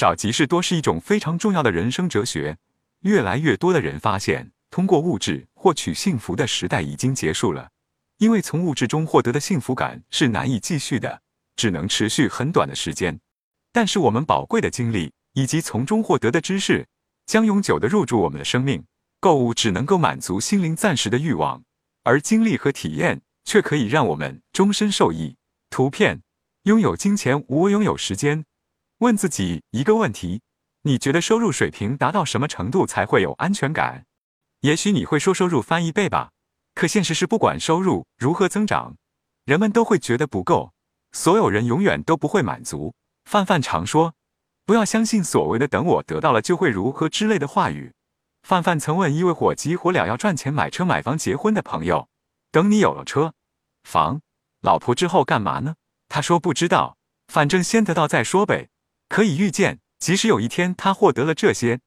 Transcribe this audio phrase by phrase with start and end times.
[0.00, 2.56] 少即是多是一种非常重要的人生哲学。
[3.00, 7.68] 越来越多的人发现，通过物质获取幸福的时代已经结束了，
[8.16, 11.20] 因为从物质中获得的幸福感是难以继续的，
[11.54, 13.20] 只能持续很短的时间。
[13.72, 16.88] 但是我们宝贵的经历以及从中获得的知识，
[17.26, 18.82] 将永久的入住我们的生命。
[19.20, 21.62] 购物只能够满足心灵暂时的欲望，
[22.04, 25.36] 而经历和体验却可以让我们终身受益。
[25.68, 26.22] 图片：
[26.62, 28.46] 拥有金钱无我拥有时间。
[29.00, 30.42] 问自己一个问题：
[30.82, 34.04] 你觉得收入水平达到什么程度才会有安全感？
[34.60, 36.32] 也许你会说收入翻一倍吧，
[36.74, 38.94] 可现实是不管收入如何增长，
[39.46, 40.74] 人们都会觉得不够，
[41.12, 42.92] 所有人永远都不会满足。
[43.24, 44.12] 范范常说
[44.66, 47.94] ：“不要相信所谓的‘等我得到了就会如何’之类的话语。”
[48.46, 52.06] 范范曾问一位火急火燎要赚钱买车买房结婚的朋友
[52.52, 53.32] ：“等你有了车、
[53.82, 54.20] 房、
[54.60, 55.76] 老婆之后干嘛呢？”
[56.10, 56.98] 他说：“不知道，
[57.28, 58.68] 反正先得到再说呗。”
[59.10, 61.80] 可以预见，即使有一天他获得了这些，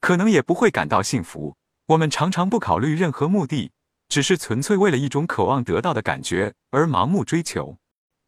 [0.00, 1.54] 可能也不会感到幸福。
[1.88, 3.70] 我们常常不考虑任何目的，
[4.08, 7.76] 只是纯粹为了一种渴望得到的感觉而盲目追求。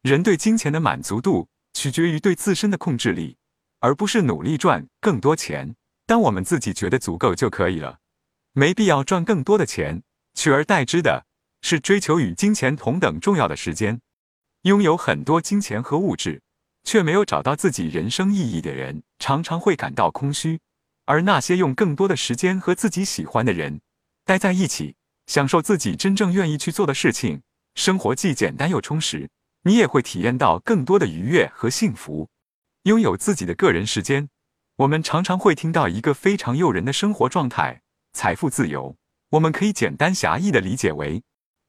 [0.03, 3.35] 人对金钱的满足度取决于对自身的控制力，
[3.79, 5.75] 而不是努力赚更多钱。
[6.05, 7.97] 当我们自己觉得足够就可以了，
[8.51, 10.03] 没必要赚更多的钱，
[10.35, 11.25] 取而代之的
[11.63, 13.99] 是追求与金钱同等重要的时间。
[14.61, 16.43] 拥有很多金钱和物质，
[16.83, 20.57] 却没有找到自己人生意义的人，常常会感到空虚；
[21.05, 23.81] 而那些用更多的时间和自己喜欢的人
[24.25, 24.95] 待在一起，
[25.27, 27.41] 享受自己真正愿意去做的事情，
[27.75, 29.29] 生活既简单又充实，
[29.63, 32.29] 你也会体验到更多的愉悦和幸福。
[32.83, 34.29] 拥有自己的个人时间。
[34.77, 38.95] 我们常常会听到一个非常诱人的生活状态——财富自由。
[39.29, 41.21] 我们可以简单狭义的理解为，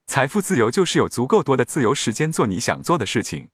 [0.06, 3.48] 财富自由就是有足够多的自由时间做你想做的事情，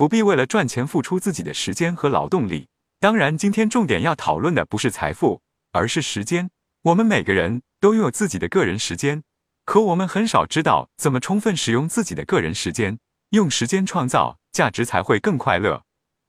[0.00, 2.68] 不必为了赚钱付出自己的时间和劳动力。
[3.00, 6.50] 当然，今天重点要讨论的不是财富，而是时间。
[6.84, 9.22] 我们每个人都拥有自己的个人时间，
[9.66, 12.98] 可我们很少知道怎么充分使用自己的个人时间。
[13.32, 15.82] 用时间创造价值才会更快乐。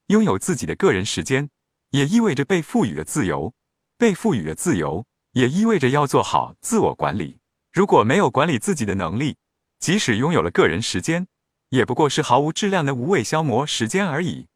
[0.08, 1.48] 拥有自己的个人时间。
[1.92, 3.54] 也意味着被赋予了自由，
[3.96, 7.38] 被赋予了自由，也意味着要做好自我管理。
[7.72, 9.38] 如果没有管理自己的能力，
[9.78, 11.26] 即使拥有了个人时间，
[11.72, 14.46] 也不过是毫无质量的无谓消磨时间而已。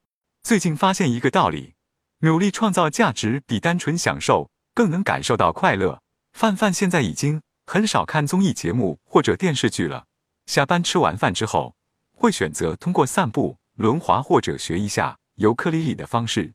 [0.43, 1.73] 最近发现一个道理：
[2.19, 6.03] 努力创造价值比单纯享受更能感受到快乐。
[6.35, 10.05] 范范现在已经很少看综艺节目或者电视剧了，
[10.45, 11.75] 下班吃完饭之后，
[12.13, 16.53] 会选择通过散步、轮滑或者学一下尤克里里的方式。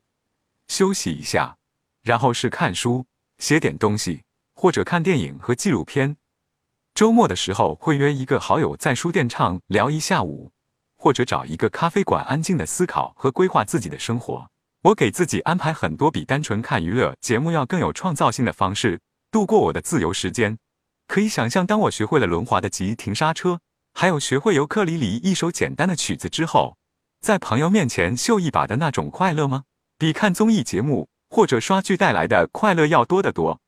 [0.68, 1.56] 休息一下，
[2.04, 3.04] 然后是看书、
[3.38, 4.22] 写点东西，
[4.54, 6.16] 或者看电影和纪录片。
[6.94, 10.52] 周末的时候会约一个好友在书店畅聊一下午，
[10.96, 14.46] 或者找一个咖啡馆安静的思考和规划自己的生活。
[14.82, 19.00] 我给自己安排很多比单纯看娱乐节目要更有创造性的方式
[19.30, 20.58] 度过我的自由时间。
[21.08, 23.60] 可以想象，当我学会了轮滑的急停刹车，
[23.94, 26.76] 还有学会尤克里里一首简单的曲子之后，
[27.22, 29.64] 在朋友面前秀一把的那种快乐吗？
[29.96, 33.61] 比看综艺节目或者刷剧带来的快乐要多得多。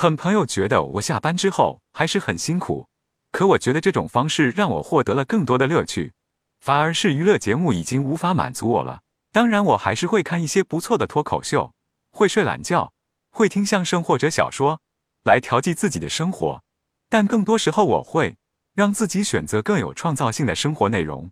[0.00, 2.88] 很朋友觉得我下班之后还是很辛苦，
[3.32, 6.14] 可我觉得这种方式让我获得了更多的乐趣，
[6.60, 9.02] 反而是娱乐节目已经无法满足我了。
[9.30, 11.74] 当然，我还是会看一些不错的脱口秀，
[12.12, 12.94] 会睡懒觉，
[13.30, 14.80] 会听相声或者小说
[15.24, 16.62] 来调剂自己的生活。
[17.10, 18.38] 但更多时候，我会
[18.72, 21.30] 让自己选择更有创造性的生活内容。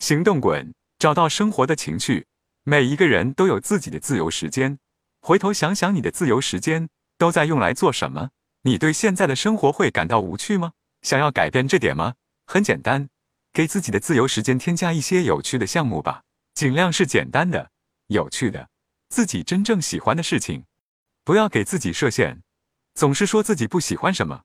[0.00, 2.26] 行动滚，找到生活的情趣。
[2.64, 4.78] 每一个人都有自己的自由时间，
[5.22, 6.90] 回头想想你的自由时间
[7.22, 8.30] 都在用来做什么？
[8.62, 10.72] 你对现在的生活会感到无趣吗？
[11.02, 12.14] 想要改变这点吗？
[12.46, 13.08] 很简单，
[13.52, 17.70] 给自己的自由时间添加一些有趣的项目吧，尽量是简单的、
[18.08, 18.68] 有趣的、
[19.08, 20.64] 自己真正喜欢的事情。
[21.22, 22.42] 不要给自己设限，
[22.94, 24.42] 总是说自己不喜欢什么，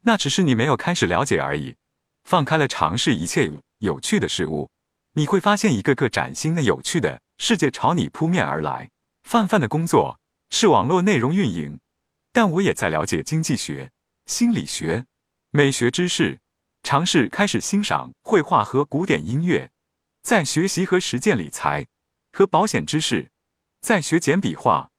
[0.00, 1.76] 那只是你没有开始了解而已。
[2.24, 4.70] 放开了尝试一切有趣的事物，
[5.12, 7.20] 你会发现一个个崭新的、有趣的。
[7.36, 8.88] 世界朝你扑面而来。
[9.24, 10.18] 范范的工作
[10.48, 11.78] 是网络内容运营，
[12.34, 13.92] 但我也在了解经济学、
[14.26, 15.06] 心理学、
[15.50, 16.40] 美学知识，
[16.82, 19.70] 尝试开始欣赏绘画和古典音乐，
[20.20, 21.86] 在学习和实践理财
[22.32, 23.30] 和保险知识，
[23.80, 24.90] 在学简笔画、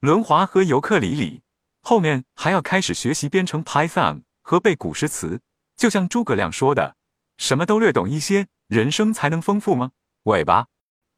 [0.00, 1.40] 轮滑和尤克里里，
[1.80, 5.40] 后面还要开始学习编程 Python 和背古诗词。
[5.74, 6.96] 就像诸葛亮说的
[7.38, 9.92] ：“什么都略懂一些，人生才能丰富吗？”
[10.24, 10.66] 尾巴。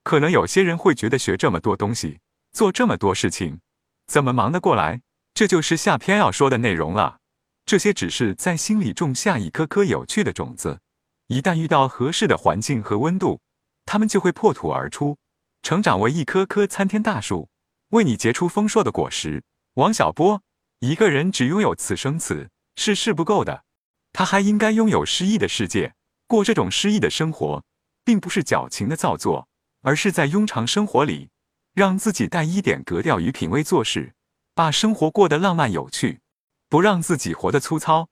[0.04, 2.20] 可能有些人会觉得学这么多东西，
[2.52, 3.60] 做这么多事情，
[4.06, 5.00] 怎么忙得过来？
[5.34, 7.18] 这就是下篇要说的内容了。
[7.66, 10.78] 这些只是在心里种下一颗颗有趣的种子，
[11.26, 13.40] 一旦遇到合适的环境和温度，
[13.84, 15.18] 它们就会破土而出，
[15.62, 17.48] 成长为一棵棵参天大树。
[17.90, 19.42] 为你结出丰硕的果实。
[19.74, 20.40] 王小波，
[20.80, 23.64] 一个人只拥有此生此世是不够的，
[24.12, 25.94] 他还应该拥有诗意的世界。
[26.26, 27.64] 过这种诗意的生活，
[28.04, 29.48] 并不是矫情的造作，
[29.82, 31.28] 而是在庸常生活里，
[31.72, 34.14] 让自己带一点格调与品味做事，
[34.56, 36.20] 把生活过得浪漫有趣，
[36.68, 38.08] 不让自己活得粗糙。